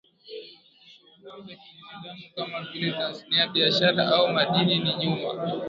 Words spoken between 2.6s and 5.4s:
vile tasnia biashara au madini ni nyuma